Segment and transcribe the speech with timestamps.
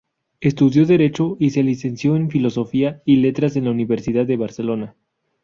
[0.39, 4.95] Estudió Derecho y se licenció en Filosofía y Letras en la Universidad de Barcelona.